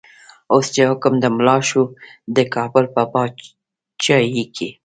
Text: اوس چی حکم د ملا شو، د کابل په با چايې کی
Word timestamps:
اوس 0.53 0.65
چی 0.73 0.81
حکم 0.89 1.13
د 1.19 1.25
ملا 1.37 1.57
شو، 1.69 1.83
د 2.35 2.37
کابل 2.55 2.85
په 2.95 3.03
با 3.11 3.23
چايې 4.03 4.45
کی 4.55 4.69